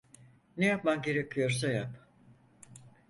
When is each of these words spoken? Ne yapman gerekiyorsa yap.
Ne 0.57 0.65
yapman 0.65 1.01
gerekiyorsa 1.01 1.69
yap. 1.71 2.07